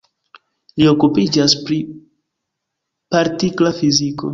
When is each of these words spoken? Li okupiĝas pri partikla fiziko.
Li 0.81 0.87
okupiĝas 0.93 1.57
pri 1.69 1.79
partikla 3.17 3.79
fiziko. 3.83 4.27